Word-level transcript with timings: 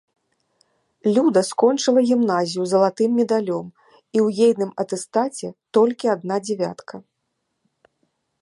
Люда 1.17 1.41
скончыла 1.49 2.01
гімназію 2.11 2.63
з 2.71 2.71
залатым 2.73 3.09
медалём 3.19 3.65
і 4.15 4.17
ў 4.25 4.49
ейным 4.49 4.71
атэстаце 4.85 5.47
толькі 5.79 6.05
адна 6.19 6.35
дзявятка. 6.47 6.95